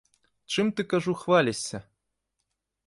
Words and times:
Чым 0.55 0.71
ты, 0.79 0.85
кажу, 0.93 1.13
хвалішся? 1.21 1.85